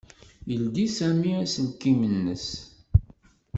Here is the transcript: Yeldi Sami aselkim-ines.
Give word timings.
Yeldi 0.49 0.85
Sami 0.97 1.31
aselkim-ines. 1.43 2.47